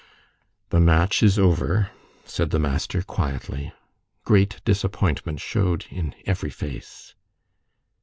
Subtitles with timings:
[0.69, 1.91] "The match is over,"
[2.25, 3.71] said the master, quietly.
[4.25, 7.13] Great disappointment showed in every face.